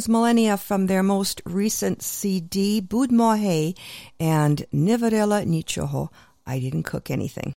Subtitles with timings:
[0.00, 3.74] was Millennia from their most recent CD, Bud Mohe
[4.18, 6.08] and Nivarela Nichoho.
[6.46, 7.52] I didn't cook anything.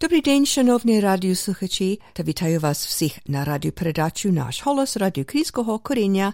[0.00, 6.32] Dobrý день, шановні радіослухачі, та вітаю вас всіх на радіопередачу «Наш голос» радіо Крійського коріння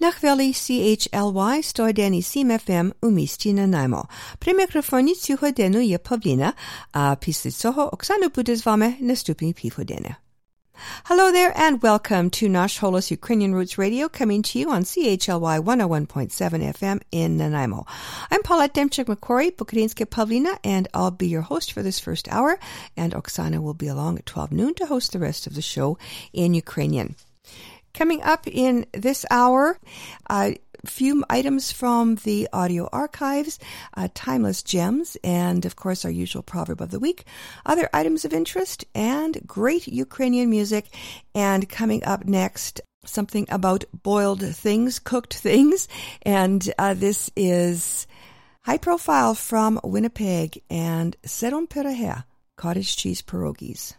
[0.00, 4.08] на хвилі CHLY 101,7 FM у місті Нанаймо.
[4.38, 6.52] При мікрофоні цю годину є Павліна,
[6.92, 10.14] а після цього Оксана буде з вами наступні півгодини.
[11.05, 15.59] Hello there and welcome to Nash Holos Ukrainian Roots Radio coming to you on CHLY
[15.59, 17.85] 101.7 FM in Nanaimo.
[18.31, 22.57] I'm Paulette Demchuk McQuarrie, Bukarinske Pavlina, and I'll be your host for this first hour,
[22.95, 25.97] and Oksana will be along at 12 noon to host the rest of the show
[26.31, 27.15] in Ukrainian.
[27.93, 29.77] Coming up in this hour,
[30.29, 30.51] uh,
[30.85, 33.59] few items from the audio archives,
[33.95, 37.25] uh, timeless gems, and of course our usual proverb of the week,
[37.65, 40.85] other items of interest, and great Ukrainian music.
[41.35, 45.87] And coming up next, something about boiled things, cooked things,
[46.23, 48.07] and uh, this is
[48.63, 52.25] high profile from Winnipeg and Serum Peraher,
[52.57, 53.95] cottage cheese pierogies.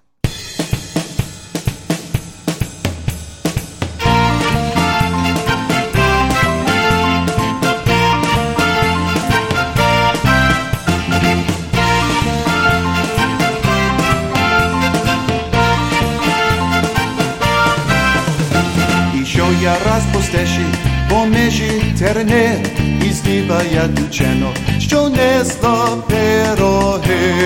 [19.71, 20.67] Я раз по стежі,
[21.11, 22.65] по межі терне,
[23.07, 27.37] і здибає дівчино, що несла пироги.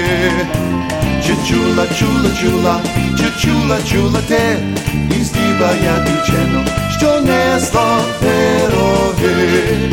[1.27, 2.81] Чи чула, чула, чула,
[3.19, 4.57] чи чула, чула те,
[5.21, 6.65] і здибає дівчино,
[6.99, 9.91] що несла пироги.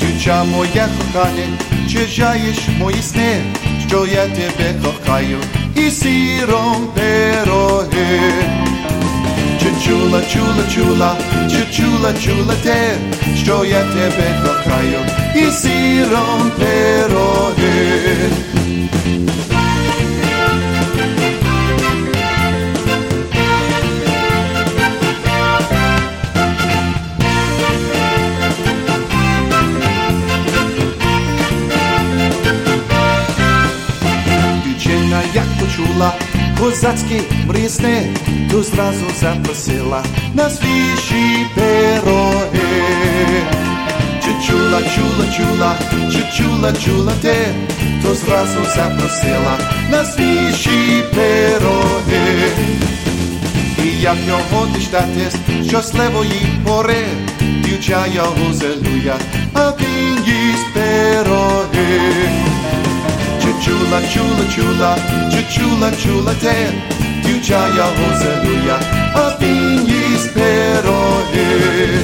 [0.00, 1.46] Дівча моя кохане,
[1.92, 3.42] чи жаєш мої сни,
[3.88, 5.38] що я тебе кохаю,
[5.76, 8.69] і сіром пироги.
[9.60, 11.16] Czula, czula, czula,
[11.72, 12.98] czula, czula te.
[13.42, 14.98] Stoję tebe do kraju
[15.34, 17.60] i sirom pierogi
[34.64, 36.29] Dziewczyna jak to czula
[36.60, 38.16] козацькі мрісни,
[38.50, 40.04] то зразу запросила
[40.34, 42.60] на свіжі пироги.
[44.24, 45.74] Чи чула, чула, чула,
[46.12, 47.36] чи чула, чула те,
[48.02, 49.58] то зразу запросила
[49.90, 52.50] на свіжі пироги.
[53.84, 55.36] І як його діждатись
[55.68, 57.04] щасливої пори,
[57.64, 59.16] дівча його зелуя,
[59.54, 62.59] а він їсть пироги.
[63.64, 64.96] Чула, чула, чула,
[65.30, 65.56] чи
[66.02, 66.72] чула, те,
[67.24, 68.80] дівча його зелуя,
[69.14, 72.00] а він їсть пироги.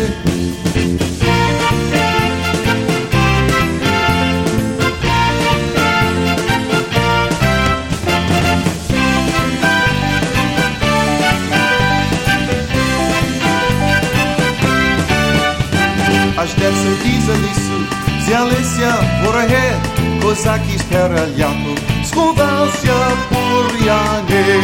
[16.36, 17.86] Аж де це за лісу,
[18.18, 18.94] взялися
[19.24, 19.95] вороги,
[20.26, 21.72] козаки з переляку
[22.04, 22.94] сховався
[23.30, 24.60] бур'яни.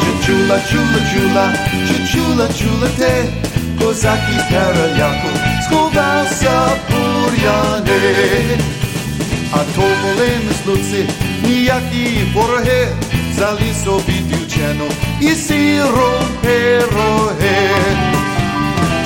[0.00, 1.52] Чи чула, чула, чула,
[1.88, 3.24] чи чула, чула те,
[3.80, 5.28] козаки з переляку
[5.64, 8.58] сховався бур'яни.
[9.52, 11.08] А то були мислуці,
[11.44, 12.88] ніякі вороги,
[13.32, 14.84] взяли собі дівчину
[15.20, 17.70] і сіром пироги.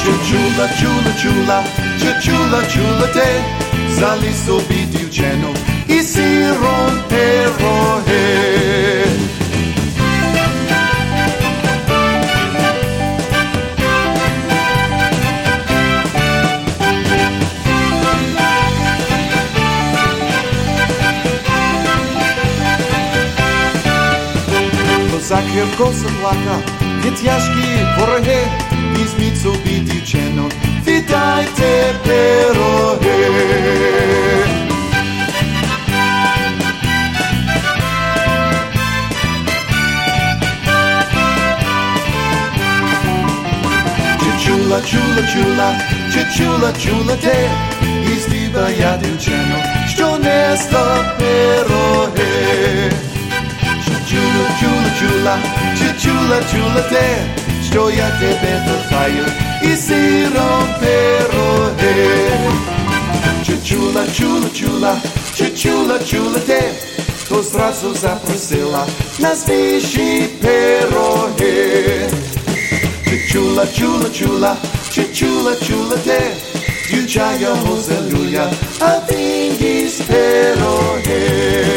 [0.03, 1.65] Чи чула, чула, чула,
[2.01, 3.54] чи чула, чула те,
[3.94, 5.56] взяли собі дівчину
[5.88, 8.60] і сіром пироги.
[25.12, 26.62] Козак гірко заплакав,
[27.06, 27.68] від тяжкі
[28.00, 28.48] вороги,
[28.98, 30.50] візьміть собі дівчину,
[30.88, 33.60] віддайте пироги.
[44.70, 45.76] чула, чула, чула,
[46.14, 47.50] чи чула, чула те,
[48.12, 49.56] і здіба я дівчину,
[49.88, 52.92] що несла пироги.
[53.86, 55.38] Чи чула, чула, чула,
[55.78, 57.18] чи чула, чула те,
[57.75, 59.25] stroja tebe dohajaju
[59.63, 61.95] e sirom perohe.
[63.65, 65.01] Čula, chulá chulá,
[65.35, 66.61] chulá chulá čula te,
[67.29, 68.87] to zrazu zaprosila
[69.19, 71.55] nas viši perohe.
[73.11, 74.57] Če chulá chulá, chulá
[74.95, 76.21] chulá čula, čula te,
[76.95, 78.51] Jučaja hozeljuja,
[78.81, 81.74] a vingi perohe.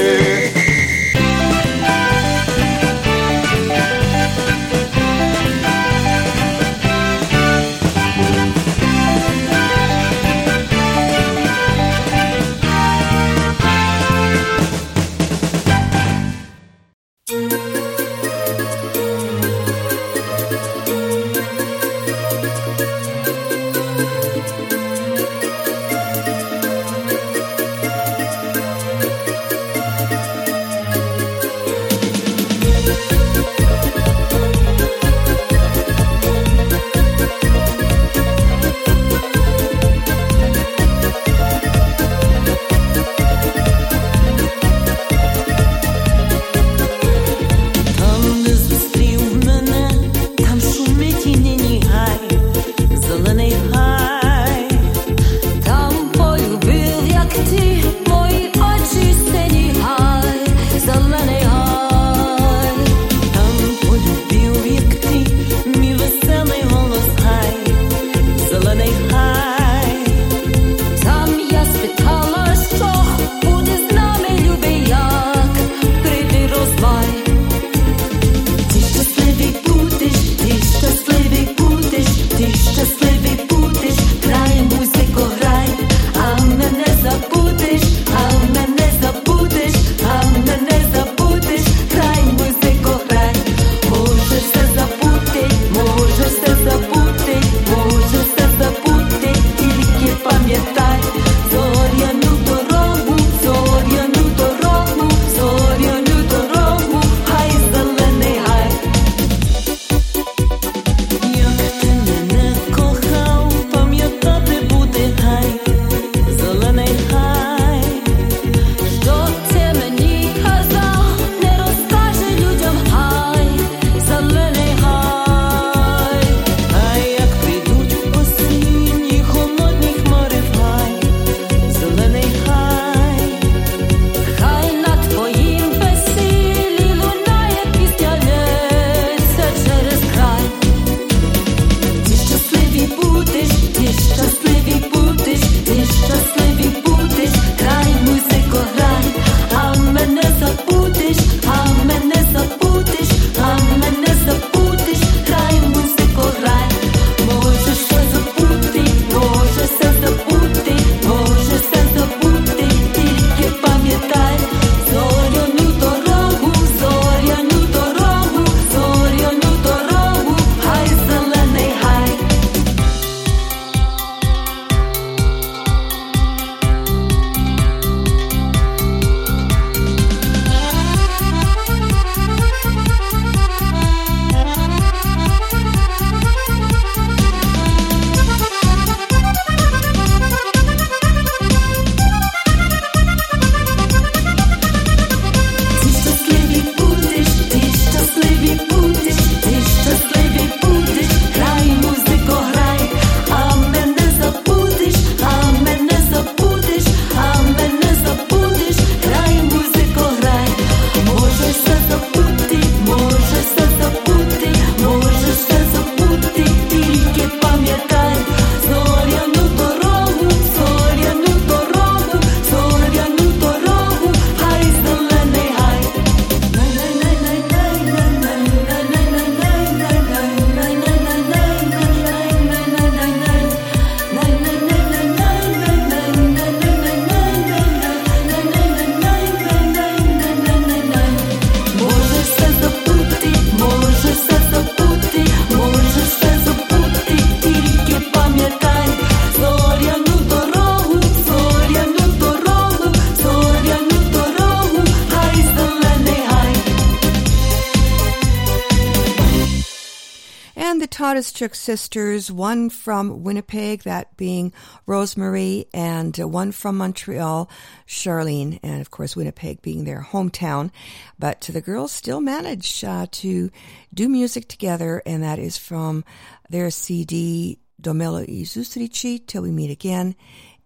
[261.37, 264.51] Sisters, one from Winnipeg, that being
[264.87, 267.47] Rosemary, and uh, one from Montreal,
[267.87, 270.71] Charlene, and of course Winnipeg being their hometown.
[271.19, 273.51] But the girls still manage uh, to
[273.93, 276.03] do music together, and that is from
[276.49, 280.15] their CD Domelo i Zustrici, Till We Meet Again,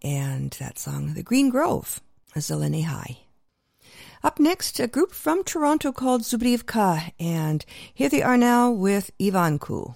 [0.01, 1.99] and that song, The Green Grove,
[2.37, 3.17] Zelene High.
[4.23, 9.95] Up next, a group from Toronto called Zubrivka, and here they are now with Ivanku.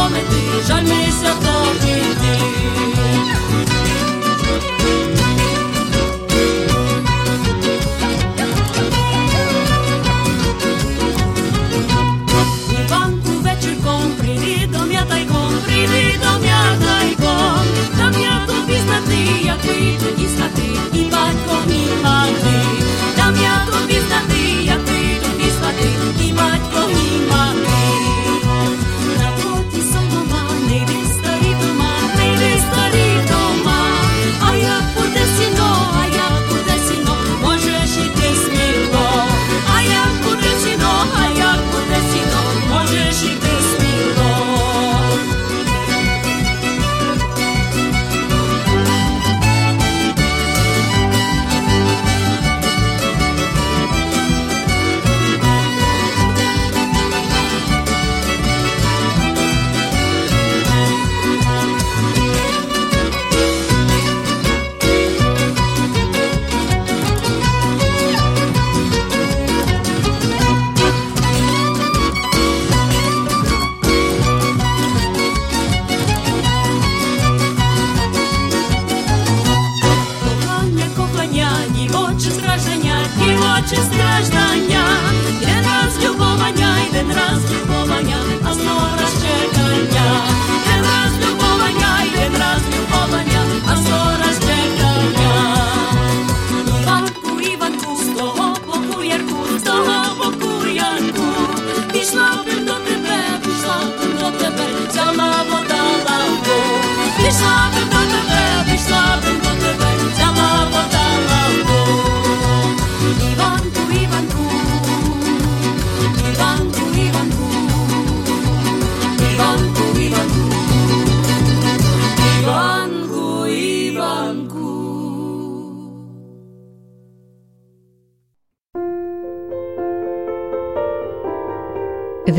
[0.00, 2.59] promettez jamais certains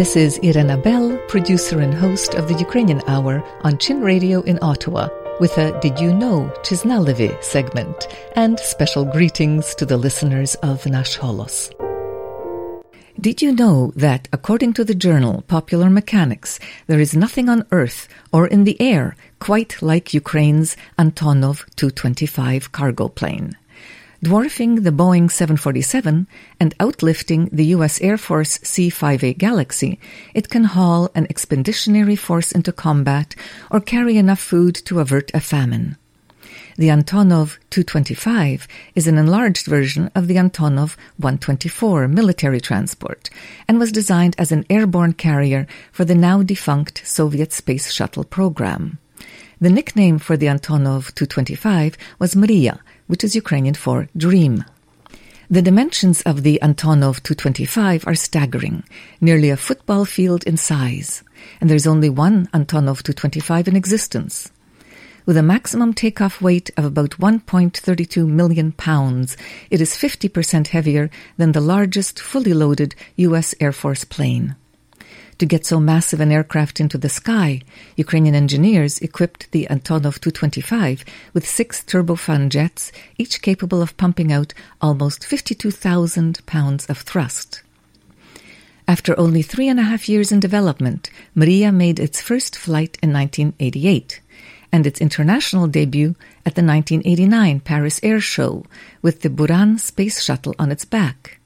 [0.01, 4.57] This is Irena Bell, producer and host of the Ukrainian Hour on Chin Radio in
[4.63, 10.87] Ottawa, with a Did You Know Chiznalevi segment and special greetings to the listeners of
[10.87, 11.69] Nash Holos.
[13.19, 18.07] Did you know that, according to the journal Popular Mechanics, there is nothing on Earth
[18.33, 23.55] or in the air quite like Ukraine's Antonov 225 cargo plane?
[24.23, 26.27] Dwarfing the Boeing 747
[26.59, 27.99] and outlifting the U.S.
[28.01, 29.99] Air Force C-5A Galaxy,
[30.35, 33.35] it can haul an expeditionary force into combat
[33.71, 35.97] or carry enough food to avert a famine.
[36.77, 43.29] The Antonov 225 is an enlarged version of the Antonov 124 military transport
[43.67, 48.99] and was designed as an airborne carrier for the now defunct Soviet space shuttle program.
[49.59, 52.79] The nickname for the Antonov 225 was Mriya,
[53.11, 54.63] which is Ukrainian for dream.
[55.49, 58.85] The dimensions of the Antonov 225 are staggering,
[59.19, 61.21] nearly a football field in size,
[61.59, 64.49] and there's only one Antonov 225 in existence.
[65.25, 69.35] With a maximum takeoff weight of about 1.32 million pounds,
[69.69, 73.53] it is 50% heavier than the largest fully loaded U.S.
[73.59, 74.55] Air Force plane.
[75.41, 77.61] To get so massive an aircraft into the sky,
[77.95, 84.53] Ukrainian engineers equipped the Antonov 225 with six turbofan jets, each capable of pumping out
[84.81, 87.63] almost 52,000 pounds of thrust.
[88.87, 93.11] After only three and a half years in development, Mriya made its first flight in
[93.11, 94.21] 1988
[94.71, 96.13] and its international debut
[96.45, 98.63] at the 1989 Paris Air Show
[99.01, 101.40] with the Buran space shuttle on its back.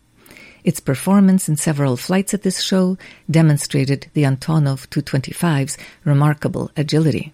[0.66, 2.98] Its performance in several flights at this show
[3.30, 7.32] demonstrated the Antonov 225's remarkable agility.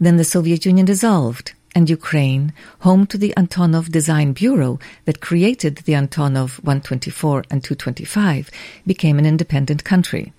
[0.00, 5.76] Then the Soviet Union dissolved, and Ukraine, home to the Antonov Design Bureau that created
[5.76, 8.50] the Antonov 124 and 225,
[8.84, 10.32] became an independent country.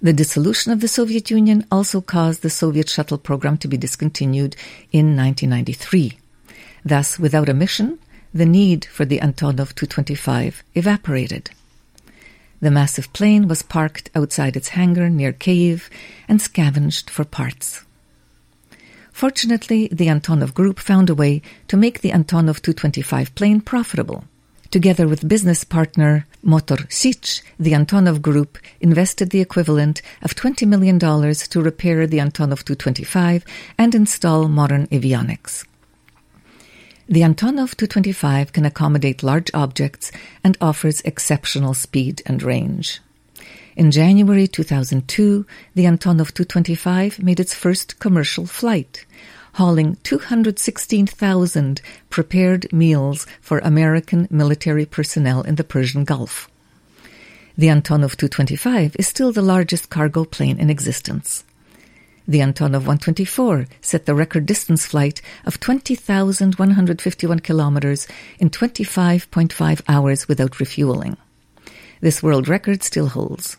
[0.00, 4.56] The dissolution of the Soviet Union also caused the Soviet shuttle program to be discontinued
[4.92, 6.18] in 1993.
[6.86, 7.98] Thus, without a mission,
[8.36, 11.50] the need for the Antonov 225 evaporated.
[12.60, 15.90] The massive plane was parked outside its hangar near Kiev
[16.28, 17.84] and scavenged for parts.
[19.12, 24.24] Fortunately, the Antonov Group found a way to make the Antonov 225 plane profitable.
[24.70, 30.98] Together with business partner Motor Sich, the Antonov Group invested the equivalent of $20 million
[30.98, 33.44] to repair the Antonov 225
[33.78, 35.64] and install modern avionics.
[37.08, 40.10] The Antonov 225 can accommodate large objects
[40.42, 43.00] and offers exceptional speed and range.
[43.76, 49.06] In January 2002, the Antonov 225 made its first commercial flight,
[49.54, 56.50] hauling 216,000 prepared meals for American military personnel in the Persian Gulf.
[57.56, 61.44] The Antonov Tu-25 is still the largest cargo plane in existence.
[62.28, 68.08] The Antonov 124 set the record distance flight of 20,151 kilometers
[68.40, 71.16] in 25.5 hours without refueling.
[72.00, 73.56] This world record still holds.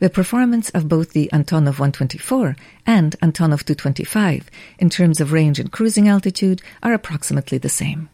[0.00, 5.72] The performance of both the Antonov 124 and Antonov 225 in terms of range and
[5.72, 8.10] cruising altitude are approximately the same.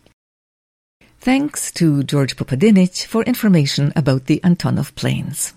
[1.19, 5.55] Thanks to George Popadinich for information about the Antonov planes.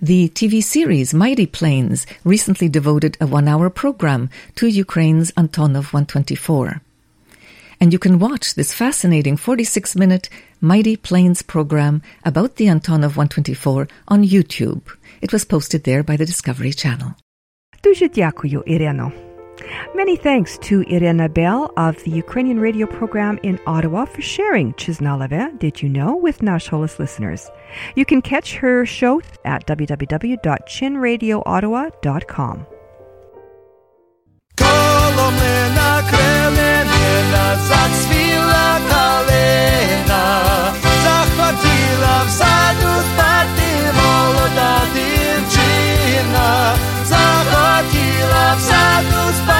[0.00, 6.80] The TV series Mighty Planes recently devoted a one hour program to Ukraine's Antonov 124.
[7.80, 10.28] And you can watch this fascinating 46 minute
[10.60, 14.82] Mighty Planes program about the Antonov 124 on YouTube.
[15.20, 17.14] It was posted there by the Discovery Channel.
[17.82, 19.12] Дуже дякую, Ірино.
[19.94, 25.58] Many thanks to Irena Bell of the Ukrainian radio program in Ottawa for sharing Chiznaleve
[25.58, 27.48] Did You Know with Nash Holos listeners.
[27.94, 32.66] You can catch her show at www.chinradioottawa.com.
[41.04, 46.74] Захватила в саду спати молода дівчина,
[47.04, 49.55] захотіла в саду спати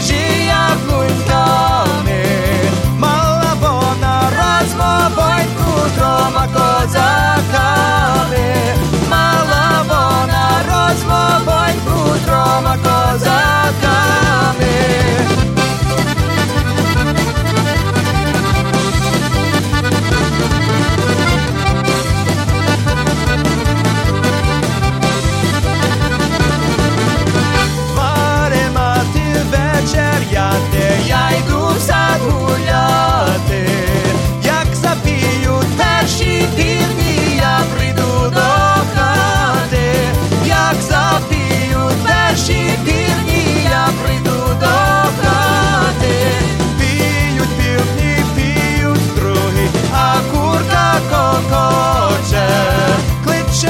[0.00, 1.79] energia fluindo.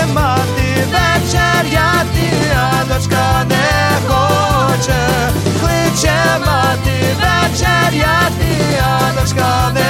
[0.01, 2.29] σινεμά τη βεξέρια τη
[2.81, 3.55] άδωσκα δε
[4.09, 8.53] χώτσε Κλείτσε μα τη βεξέρια τη
[9.09, 9.81] άδωσκα δε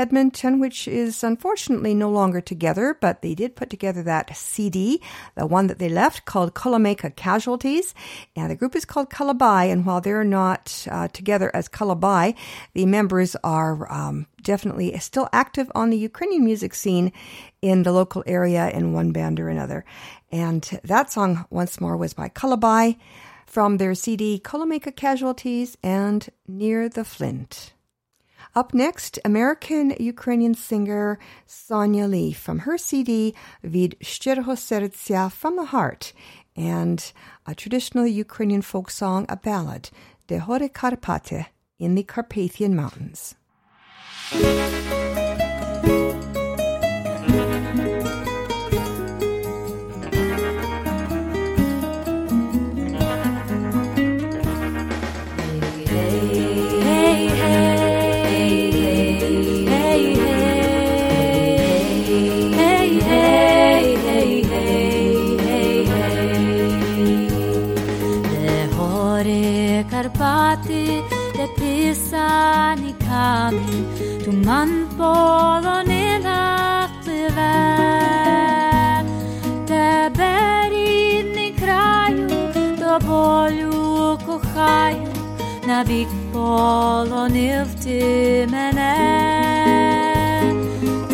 [0.00, 5.02] Edmonton, which is unfortunately no longer together, but they did put together that CD,
[5.36, 7.94] the one that they left called Kulameka Casualties.
[8.34, 9.70] And the group is called Kalabai.
[9.70, 12.34] And while they're not uh, together as Kalabai,
[12.72, 17.12] the members are um, definitely still active on the Ukrainian music scene
[17.60, 19.84] in the local area in one band or another.
[20.32, 22.96] And that song, once more, was by Kalabai
[23.46, 27.74] from their CD Kulameka Casualties and Near the Flint.
[28.54, 33.32] Up next, American Ukrainian singer Sonia Lee from her CD
[33.62, 36.12] Vid Szczerego Sercya from the Heart
[36.56, 37.12] and
[37.46, 39.90] a traditional Ukrainian folk song, a ballad,
[40.26, 41.46] De Hore Karpate
[41.78, 43.36] in the Carpathian Mountains.
[72.10, 77.38] 산이 가면 두만 뻗어낸 앞들에
[79.70, 82.26] Теберідний краю
[82.80, 85.06] до болю кохаю
[85.68, 88.94] навік полонив ти мене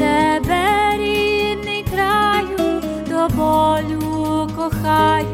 [0.01, 2.81] Тебе рідний краю
[3.11, 5.27] до болю кохаю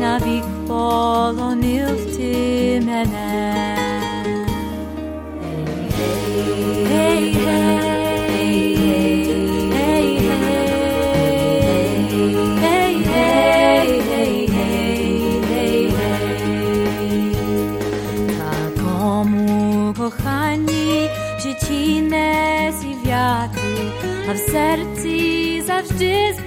[0.00, 3.19] навік полонив ти мене
[24.34, 26.39] w sercu zawsze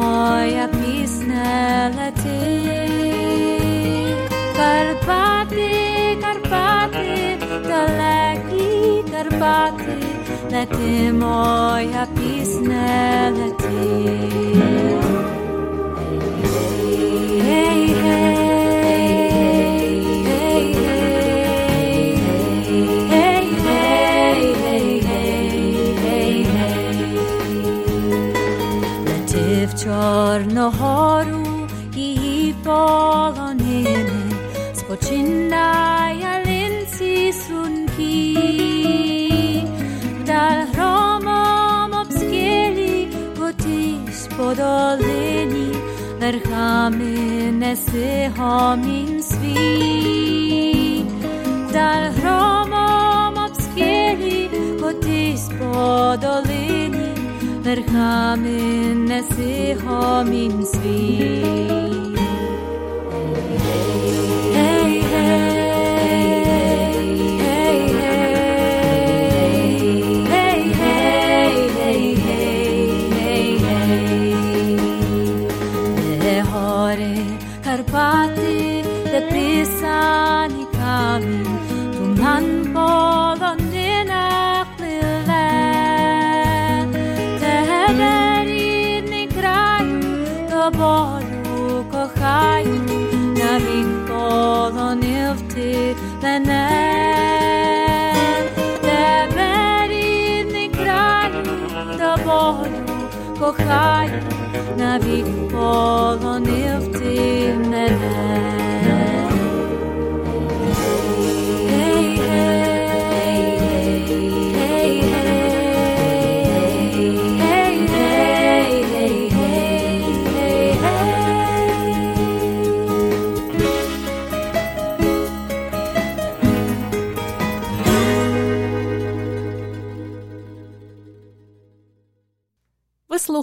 [0.00, 1.48] moja pisna
[1.96, 2.40] lety.
[4.58, 5.70] Karpaty,
[6.22, 7.12] Karpaty,
[7.68, 8.68] daleki
[9.12, 9.98] Karpaty,
[10.52, 12.86] lety moja pisna
[13.36, 14.99] lety.
[30.10, 34.10] Чорногору її полонини,
[34.74, 38.36] спочинає линці сунки,
[40.20, 45.76] вдаль громом обскелі котись по долині,
[46.20, 51.04] верхами неси гомін свій,
[51.68, 56.69] вдаль громом обскелі котись по долині,
[57.62, 59.28] verchamin es
[59.84, 61.79] homin im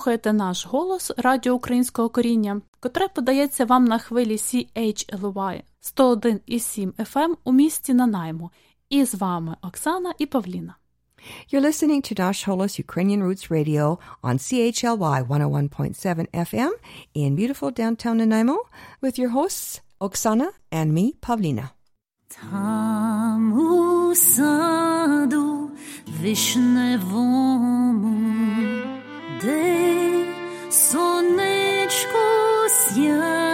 [0.08, 5.62] слухаєте наш голос Радіо Українського коріння, котре подається вам на хвилі CHLY
[5.98, 8.52] 101,7 FM у місті Нанаймо.
[8.90, 10.76] І з вами Оксана і Павліна.
[11.52, 16.72] You're listening to Nash Holos Ukrainian Roots Radio on CHLY 101.7 FM
[17.14, 18.58] in beautiful downtown Nanaimo
[19.02, 21.70] with your hosts, Oksana and me, Pavlina.
[22.30, 25.72] Там у саду
[26.22, 27.98] вишневому,
[29.38, 30.26] Іди,
[30.72, 32.26] сонечко
[32.70, 33.47] сяй.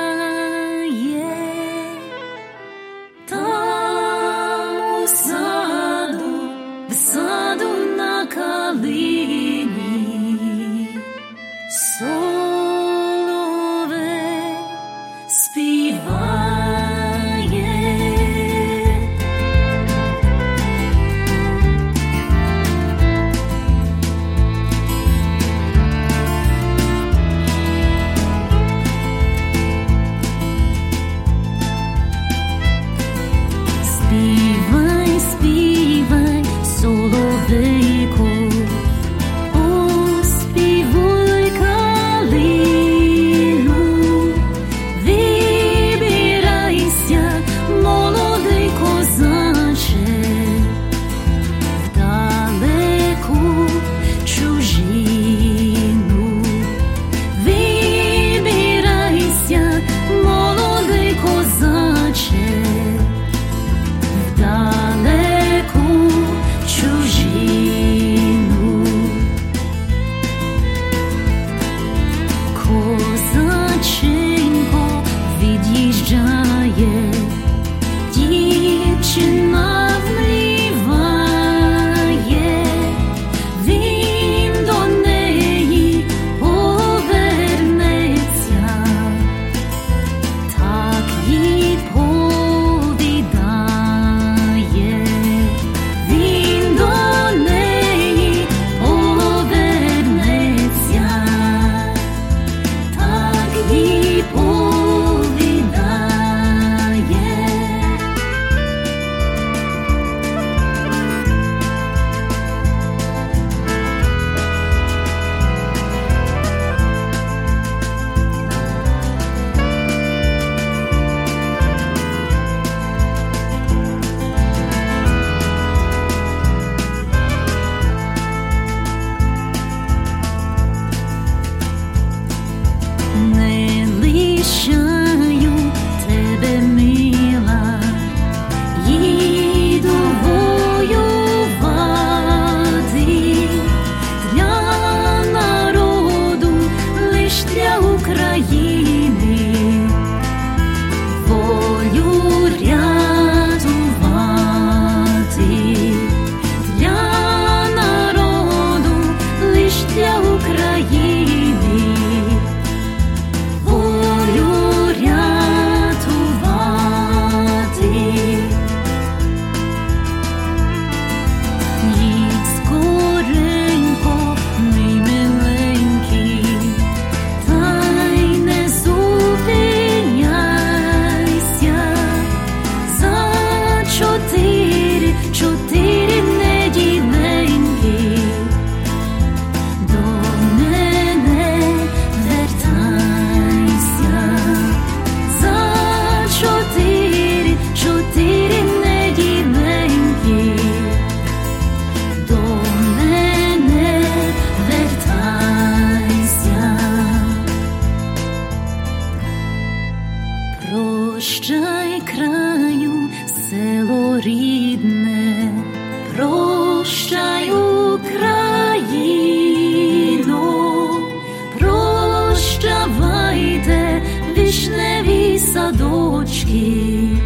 [226.54, 227.18] мої,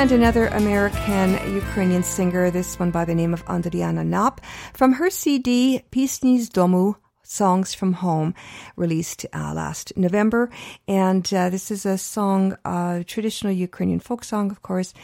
[0.00, 4.40] And another American Ukrainian singer, this one by the name of Andriana Nap,
[4.72, 8.32] from her CD Pisni z Domu, Songs from Home,
[8.76, 10.48] released uh, last November.
[10.88, 14.94] And uh, this is a song, a traditional Ukrainian folk song, of course,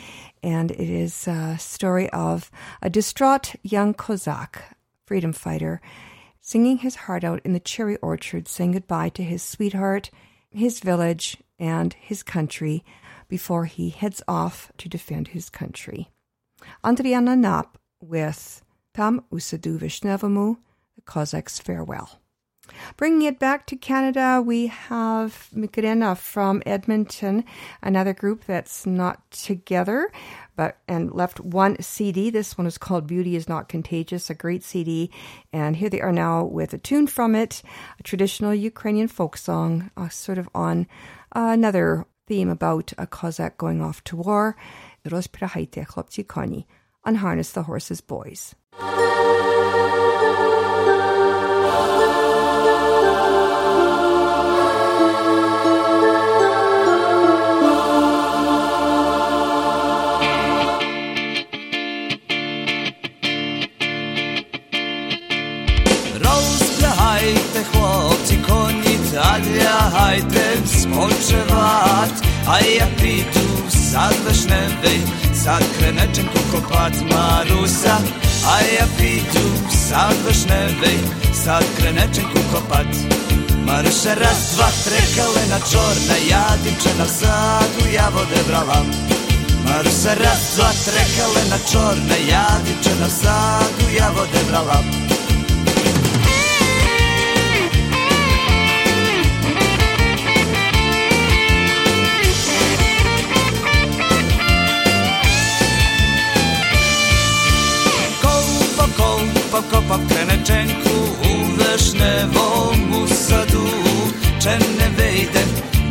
[0.42, 5.82] and it is a story of a distraught young Cossack, freedom fighter,
[6.40, 10.10] singing his heart out in the cherry orchard, saying goodbye to his sweetheart,
[10.52, 12.82] his village, and his country
[13.28, 16.10] before he heads off to defend his country.
[16.84, 18.62] Andriana Nap with
[18.94, 20.56] Tam Usadu Vishnevamu,
[20.94, 22.20] the Cossacks' Farewell.
[22.96, 27.44] Bringing it back to Canada, we have Migrena from Edmonton,
[27.82, 30.10] another group that's not together,
[30.56, 32.30] but and left one CD.
[32.30, 35.10] This one is called Beauty is Not Contagious, a great CD.
[35.52, 37.62] And here they are now with a tune from it,
[38.00, 40.86] a traditional Ukrainian folk song, uh, sort of on
[41.32, 44.56] another theme about a Cossack going off to war,
[45.04, 46.66] Rozprahajte chlopci koni,
[47.04, 48.54] unharness the horses, boys.
[69.35, 75.01] коні, та лягайте спочивать, а я піду в сад вишневий,
[75.35, 77.97] сад криниченьку копать Маруся,
[78.45, 80.99] а я піду в сад вишневий,
[81.33, 82.97] сад криниченьку копать.
[83.67, 88.85] Маруся, раз, два, три, калина чорна, я дівчина в саду, я води брала.
[89.65, 94.83] Маруся, раз, два, три, калина чорна, я дівчина в саду, я води брала.
[94.83, 94.94] Ковпав,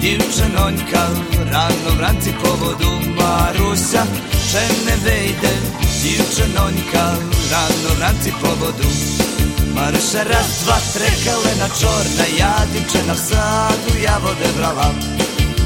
[0.04, 1.08] дівчинонька
[1.52, 4.04] рано вранці по воду Маруся,
[4.50, 5.48] чи не вийде
[6.02, 7.14] дівчинонька
[7.52, 8.88] рано вранці по воду.
[9.74, 14.90] Маруся, раз, два, три, калина чорна, я дівчина в саду, я води брала.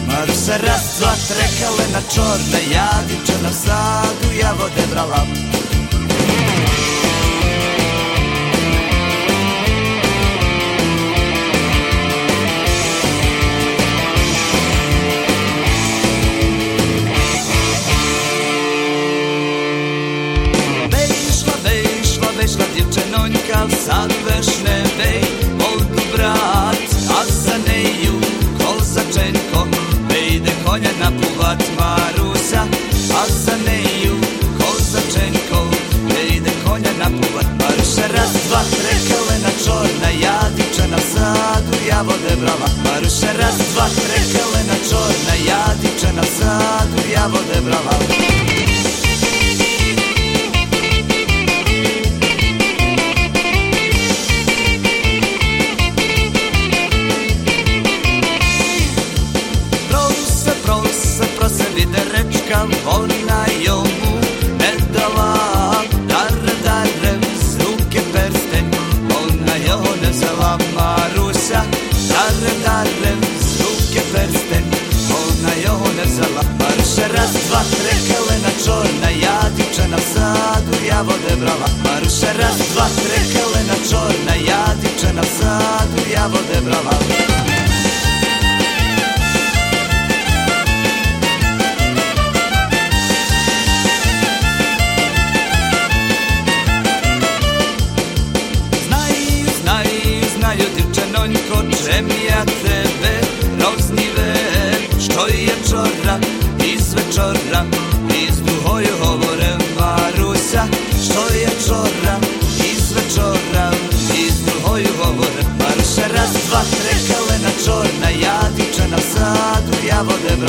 [0.07, 4.35] Маруся, раз, два, три, калина чорна, я дівчина в саду,
[23.59, 25.25] дівчинонька в сад вишневий,
[25.59, 26.77] молоду брат,
[27.09, 28.13] а за нею
[28.59, 29.67] козаченько,
[30.11, 32.65] вийде коня напувати Маруся,
[33.13, 34.17] а за нею
[34.59, 35.67] козаченько,
[36.09, 42.37] вийде коня напувати Маруся, раз, два, три, калина чорна, я дівчина в саду, я води
[42.41, 42.69] брала.
[42.85, 47.95] Маруся, раз, два, три, калина чорна, я дівчина в саду, я води брала.
[48.09, 48.18] Просе,
[62.50, 64.22] відеречка, вона йому
[64.60, 65.84] не дала.
[66.08, 68.74] Даре, даре, з руки перстень,
[69.10, 69.96] вона його
[70.76, 71.64] Маруся.
[72.08, 74.74] Даре, даре, з руки перстень,
[75.10, 75.86] вона його
[77.18, 81.68] раз, два, три, калина чорна, я дівчина в саду, я води брала.
[82.40, 87.19] Раз, два, три, калина чорна, я дівчина в саду, я води брала.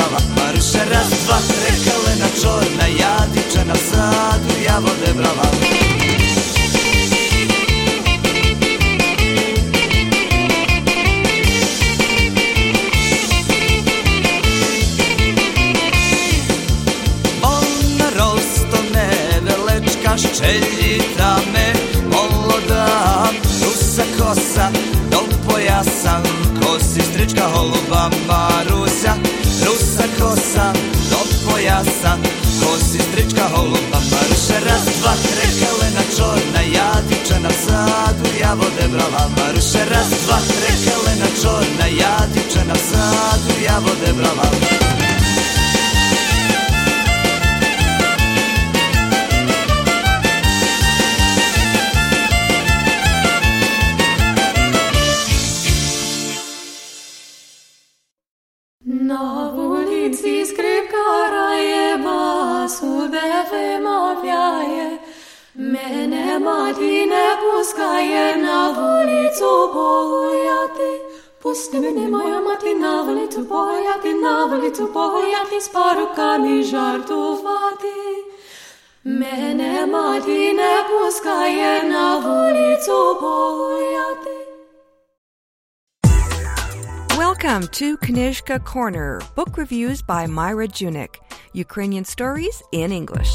[0.00, 0.20] брала.
[0.36, 5.50] Маруся, раз, два, три, калина чорна, я дівчина в саду, я води брала.
[17.40, 21.74] Вона ростом невеличка, ще літами
[22.12, 23.30] молода,
[23.62, 24.70] руса коса
[25.10, 25.26] до
[30.21, 30.73] kosa
[31.09, 32.13] do pojasa
[32.61, 40.01] Ko si strička holupa Maršera dva, tre helena čorna Jadiče na sadu javode brala Maršera
[40.25, 44.90] dva, tre helena čorna Jadiče na sadu javode brala
[71.51, 71.79] Pusti
[72.09, 77.97] moja mati na ulicu bojaty, na ulicu bojaty, z parukami żartowaty.
[79.05, 84.35] Mene mati nie puszczaje na ulicu bojaty.
[87.17, 91.19] Welcome to Knizhka Corner, book reviews by Myra Junyk,
[91.53, 93.31] Ukrainian stories in English.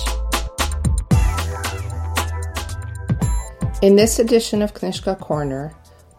[3.82, 5.74] In this edition of Knizhka Corner,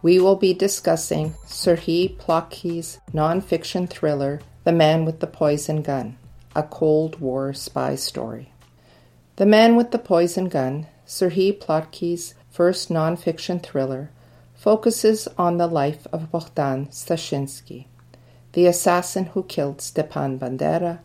[0.08, 6.18] we will be discussing Serhii Plokhy's nonfiction thriller, The Man with the Poison Gun,
[6.56, 8.54] a Cold War spy story.
[9.36, 14.10] The Man with the Poison Gun, Serhii Plokhy's first nonfiction thriller,
[14.56, 17.88] focuses on the life of Bogdan Stashinsky,
[18.54, 21.00] the assassin who killed Stepan Bandera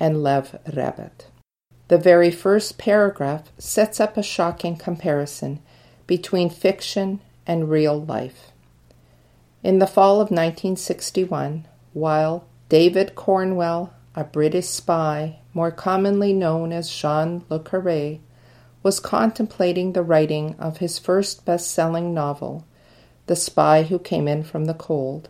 [0.00, 1.26] and Lev Rebet.
[1.88, 5.60] The very first paragraph sets up a shocking comparison
[6.06, 8.52] between fiction and real life.
[9.62, 16.90] In the fall of 1961, while David Cornwell, a British spy, more commonly known as
[16.90, 18.18] Jean Le Carre,
[18.82, 22.64] was contemplating the writing of his first best selling novel,
[23.26, 25.28] The Spy Who Came In From the Cold,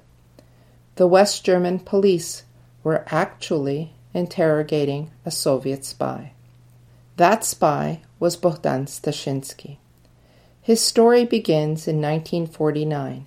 [0.97, 2.45] the West German police
[2.83, 6.33] were actually interrogating a Soviet spy.
[7.17, 9.77] That spy was Bogdan Stashinsky.
[10.67, 13.27] His story begins in 1949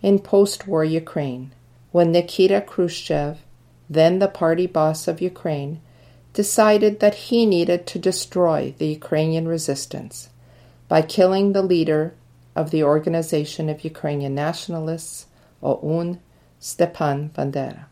[0.00, 1.52] in post war Ukraine
[1.92, 3.44] when Nikita Khrushchev,
[3.90, 5.82] then the party boss of Ukraine,
[6.32, 10.30] decided that he needed to destroy the Ukrainian resistance
[10.88, 12.14] by killing the leader
[12.56, 15.26] of the Organization of Ukrainian Nationalists,
[15.62, 16.20] OUN,
[16.58, 17.84] Stepan Bandera.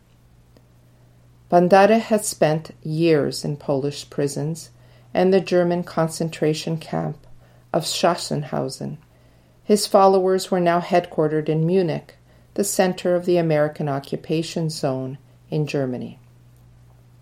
[1.51, 4.71] Bandera had spent years in Polish prisons
[5.13, 7.26] and the German concentration camp
[7.73, 8.97] of Sachsenhausen.
[9.63, 12.15] His followers were now headquartered in Munich,
[12.53, 15.17] the center of the American occupation zone
[15.49, 16.19] in Germany.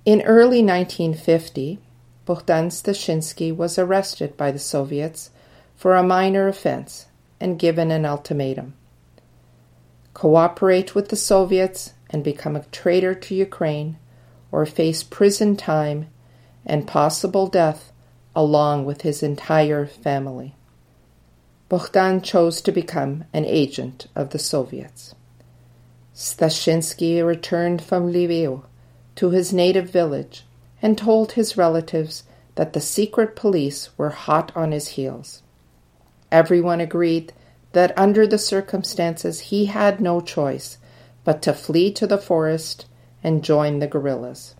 [0.06, 1.80] In early 1950,
[2.26, 5.32] Bogdan Stashinsky was arrested by the Soviets
[5.76, 7.08] for a minor offense
[7.39, 8.74] and given an ultimatum
[10.16, 13.98] cooperate with the Soviets and become a traitor to Ukraine,
[14.52, 16.08] or face prison time
[16.66, 17.91] and possible death
[18.36, 20.55] along with his entire family.
[21.69, 25.15] Bogdan chose to become an agent of the Soviets.
[26.13, 28.63] Stashinsky returned from Lviv
[29.15, 30.45] to his native village
[30.81, 32.23] and told his relatives
[32.55, 35.41] that the secret police were hot on his heels.
[36.31, 37.33] Everyone agreed
[37.73, 40.77] that under the circumstances he had no choice
[41.23, 42.86] but to flee to the forest
[43.23, 44.55] and join the guerrillas.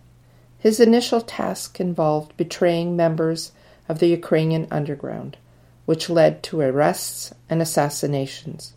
[0.58, 3.52] His initial task involved betraying members
[3.88, 5.36] of the Ukrainian underground,
[5.84, 8.74] which led to arrests and assassinations.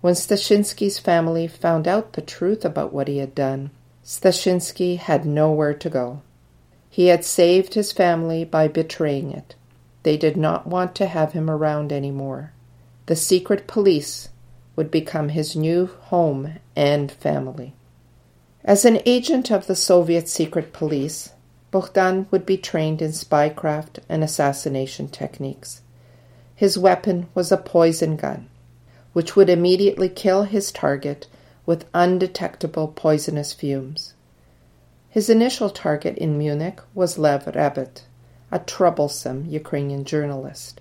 [0.00, 3.70] When Stashinsky's family found out the truth about what he had done,
[4.04, 6.22] Stashinsky had nowhere to go.
[6.88, 9.54] He had saved his family by betraying it.
[10.02, 12.52] They did not want to have him around anymore.
[13.06, 14.30] The secret police
[14.74, 17.74] would become his new home and family.
[18.64, 21.30] As an agent of the Soviet secret police,
[21.70, 25.82] Bogdan would be trained in spycraft and assassination techniques.
[26.56, 28.48] His weapon was a poison gun,
[29.12, 31.26] which would immediately kill his target
[31.66, 34.14] with undetectable poisonous fumes.
[35.08, 38.02] His initial target in Munich was Lev Rebet,
[38.50, 40.80] a troublesome Ukrainian journalist.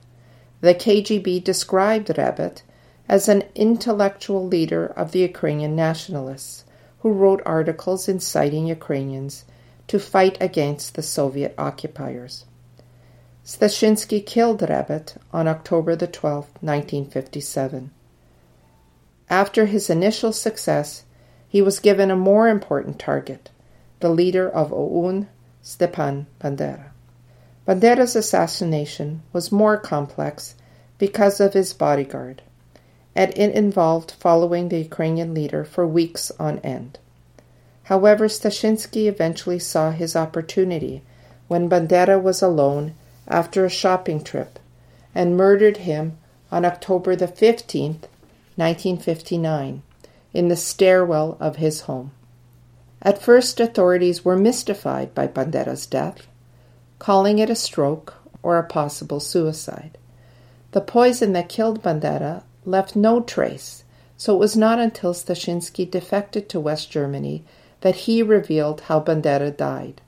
[0.61, 2.61] The KGB described Rebet
[3.07, 6.63] as an intellectual leader of the Ukrainian nationalists
[6.99, 9.45] who wrote articles inciting Ukrainians
[9.89, 12.45] to fight against the Soviet occupiers.
[13.43, 17.89] Stashinsky killed Rebet on October the 12th, 1957.
[19.31, 21.05] After his initial success,
[21.47, 23.49] he was given a more important target,
[23.99, 25.27] the leader of OUN,
[25.63, 26.91] Stepan Bandera.
[27.67, 30.53] Bandera's assassination was more complex
[30.99, 32.43] because of his bodyguard,
[33.15, 36.99] and it involved following the Ukrainian leader for weeks on end.
[37.89, 41.01] However, Stashinsky eventually saw his opportunity
[41.47, 42.93] when Bandera was alone
[43.27, 44.59] after a shopping trip
[45.15, 46.19] and murdered him
[46.51, 48.05] on October the 15th,
[48.57, 49.81] 1959,
[50.35, 52.11] in the stairwell of his home.
[53.01, 56.27] At first, authorities were mystified by Bandera's death,
[56.99, 58.13] calling it a stroke
[58.43, 59.97] or a possible suicide.
[60.73, 63.83] The poison that killed Bandera left no trace,
[64.15, 67.43] so it was not until Stashinsky defected to West Germany
[67.81, 70.01] that he revealed how Bandera died.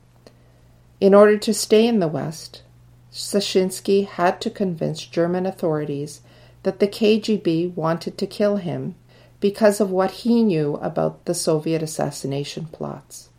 [0.99, 2.61] In order to stay in the West,
[3.11, 6.22] Stashinsky had to convince German authorities
[6.63, 8.95] that the KGB wanted to kill him
[9.39, 13.30] because of what he knew about the Soviet assassination plots.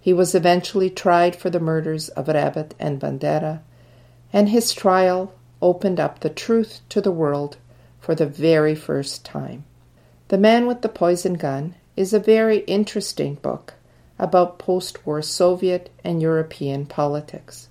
[0.00, 3.60] He was eventually tried for the murders of Rebet and Bandera,
[4.32, 7.56] and his trial opened up the truth to the world
[7.98, 9.64] for the very first time.
[10.28, 13.74] The Man with the Poison Gun is a very interesting book
[14.18, 17.68] about post war Soviet and European politics.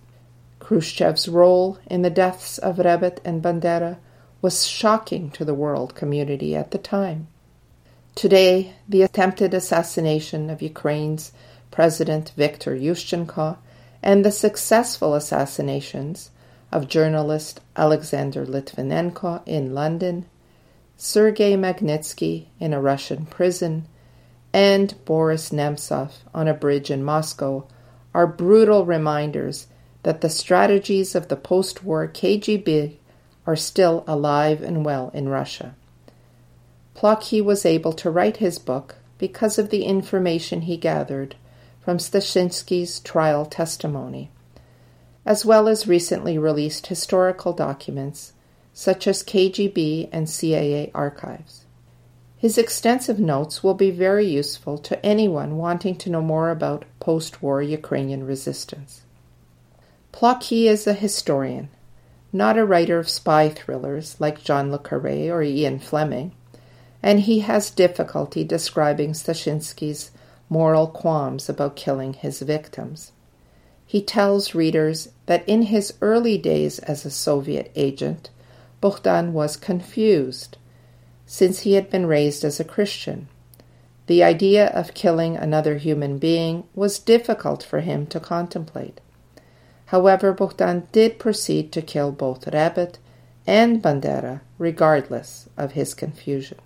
[0.60, 3.98] Khrushchev's role in the deaths of Rebet and Bandera
[4.42, 7.28] was shocking to the world community at the time.
[8.16, 11.32] Today, the attempted assassination of Ukraine's
[11.72, 13.58] President Viktor Yushchenko
[14.04, 16.30] and the successful assassinations
[16.72, 20.26] of journalist Alexander Litvinenko in London,
[20.98, 23.88] Sergei Magnitsky in a Russian prison,
[24.54, 27.66] and Boris Nemtsov on a bridge in Moscow
[28.14, 29.68] are brutal reminders
[30.04, 32.98] that the strategies of the post war KGB
[33.48, 35.76] are still alive and well in Russia.
[36.96, 41.36] Plokhy was able to write his book because of the information he gathered
[41.82, 44.30] from Stashinsky's trial testimony,
[45.26, 48.34] as well as recently released historical documents
[48.74, 51.63] such as KGB and CIA archives.
[52.44, 57.42] His extensive notes will be very useful to anyone wanting to know more about post
[57.42, 59.04] war Ukrainian resistance.
[60.12, 61.70] Plokhy is a historian,
[62.34, 66.34] not a writer of spy thrillers like John Le Carre or Ian Fleming
[67.02, 70.12] and he has difficulty describing Stashinsky's
[70.50, 73.14] moral qualms about killing his victims.
[73.86, 78.32] He tells readers that in his early days as a Soviet agent,
[78.82, 80.58] Bogdan was confused,
[81.34, 83.28] since he had been raised as a Christian.
[84.06, 89.02] The idea of killing another human being was difficult for him to contemplate.
[89.88, 93.00] However, Bogdan did proceed to kill both Rebet
[93.48, 96.60] and Bandera, regardless of his confusion.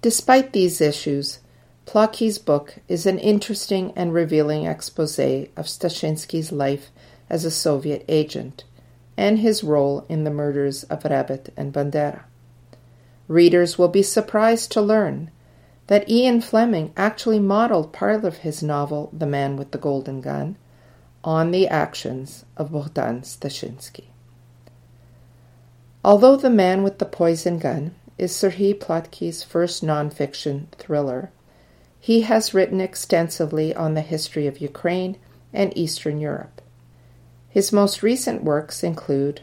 [0.00, 1.40] Despite these issues,
[1.86, 6.92] Plokhy's book is an interesting and revealing expose of Stashinsky's life
[7.28, 8.62] as a Soviet agent
[9.16, 12.26] and his role in the murders of Rebet and Bandera.
[13.28, 15.30] Readers will be surprised to learn
[15.86, 20.56] that Ian Fleming actually modeled part of his novel, The Man with the Golden Gun,
[21.22, 24.04] on the actions of Bogdan Stashinsky.
[26.04, 31.30] Although The Man with the Poison Gun is Serhii Plokhy's first nonfiction thriller.
[31.98, 35.16] He has written extensively on the history of Ukraine
[35.52, 36.60] and Eastern Europe.
[37.48, 39.40] His most recent works include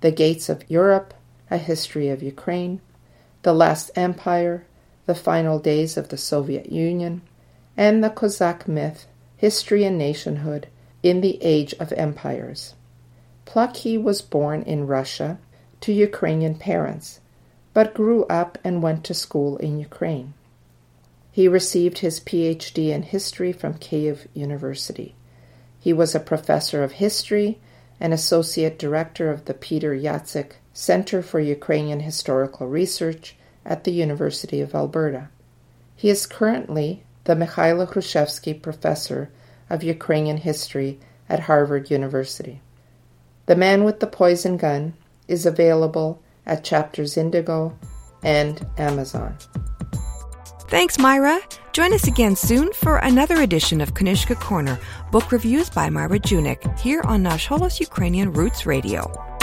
[0.00, 1.14] The Gates of Europe,
[1.50, 2.80] A History of Ukraine,
[3.42, 4.64] The Last Empire,
[5.06, 7.22] The Final Days of the Soviet Union,
[7.76, 10.66] and The Cossack Myth, History and Nationhood
[11.02, 12.74] in the Age of Empires.
[13.46, 15.38] Plokhy was born in Russia
[15.80, 17.20] to Ukrainian parents
[17.72, 20.34] but grew up and went to school in Ukraine.
[21.32, 25.14] He received his PhD in history from Kiev University.
[25.78, 27.58] He was a professor of history
[28.00, 34.60] and associate director of the Peter Jacyk Center for Ukrainian Historical Research at the University
[34.60, 35.28] of Alberta.
[35.96, 39.30] He is currently the Mykhailo Hrushevsky Professor
[39.68, 40.98] of Ukrainian History
[41.28, 42.60] at Harvard University.
[43.46, 44.94] The Man with the Poison Gun
[45.28, 47.76] is available at Chapters Indigo
[48.22, 49.36] and Amazon.
[50.68, 51.40] Thanks, Myra.
[51.72, 54.78] Join us again soon for another edition of Knižka Corner,
[55.10, 59.39] book reviews by Myra Junyk, here on Nash Holos Ukrainian Roots Radio.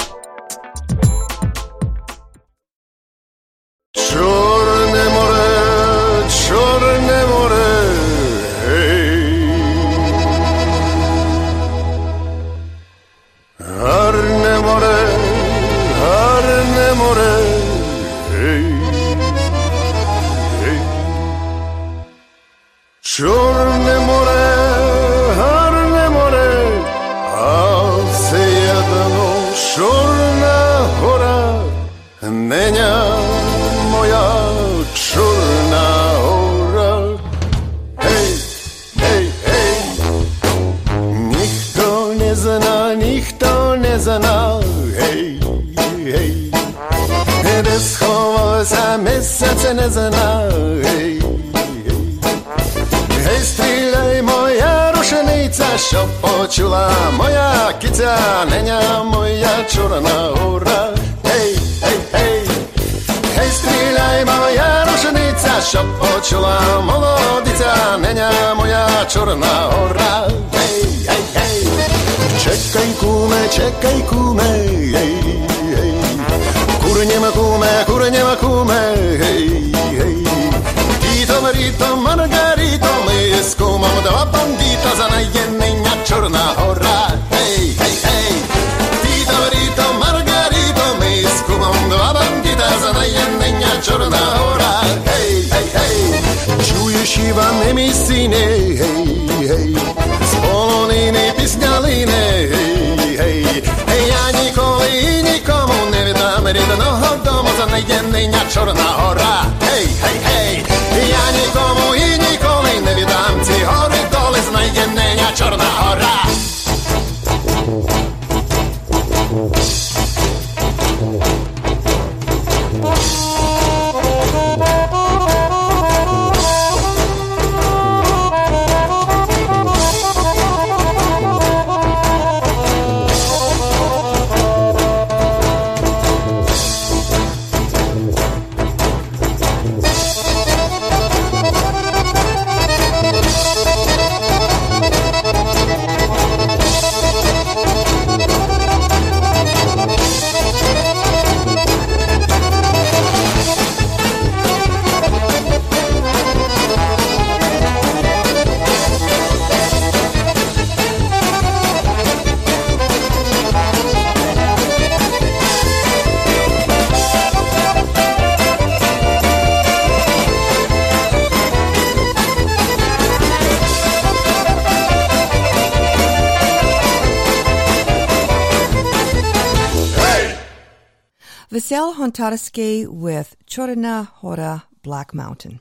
[182.11, 185.59] Vasil with Chorna Hora Black Mountain.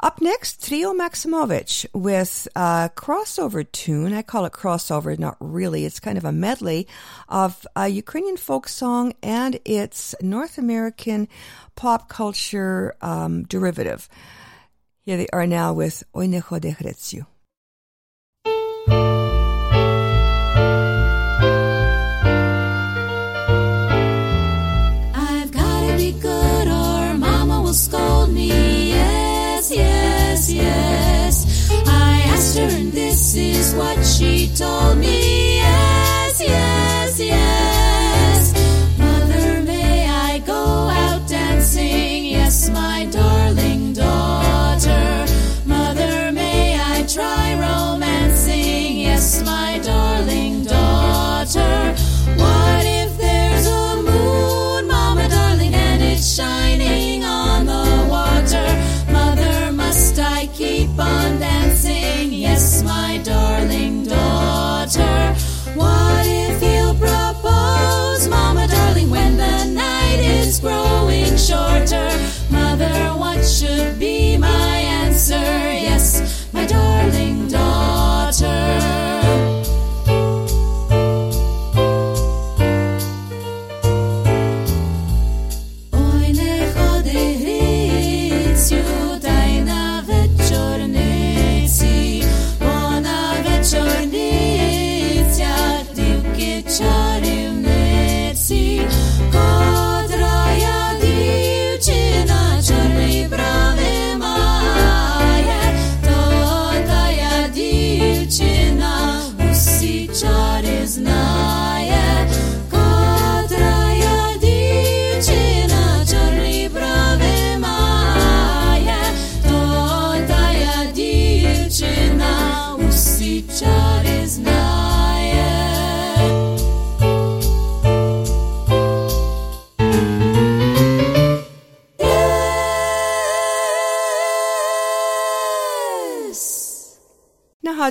[0.00, 4.12] Up next, Trio Maximovich with a crossover tune.
[4.12, 5.84] I call it crossover, not really.
[5.84, 6.86] It's kind of a medley
[7.28, 11.26] of a Ukrainian folk song and its North American
[11.74, 14.08] pop culture um, derivative.
[15.04, 16.40] Here they are now with Oi ne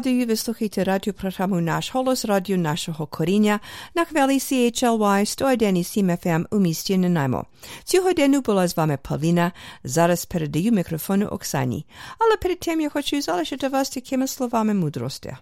[0.07, 3.59] Нагадую, ви слухаєте радіопрограму «Наш голос» радіо нашого коріння
[3.95, 7.45] на хвилі CHLY 101,7 FM у місті Нанаймо.
[7.83, 9.51] Цю годину була з вами Павліна.
[9.83, 11.85] Зараз передаю мікрофону Оксані.
[12.19, 15.37] Але перед тим я хочу залишити вас такими словами мудрості.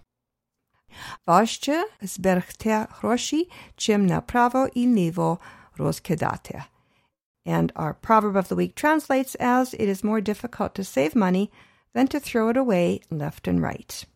[1.26, 5.38] Важче зберегти гроші, чим направо і ліво
[5.78, 6.62] rozkidate.
[7.46, 11.50] And our proverb of the week translates as it is more difficult to save money
[11.94, 14.06] than to throw it away left and right.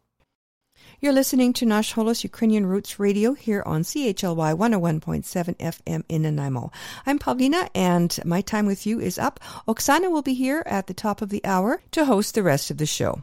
[1.02, 6.70] You're listening to Nash Holos Ukrainian Roots Radio here on CHLY 101.7 FM in Nanaimo.
[7.06, 9.40] I'm Pavlina, and my time with you is up.
[9.66, 12.76] Oksana will be here at the top of the hour to host the rest of
[12.76, 13.22] the show.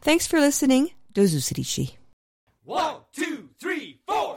[0.00, 0.92] Thanks for listening.
[1.12, 1.28] Do.
[2.64, 4.36] One, two, three, four.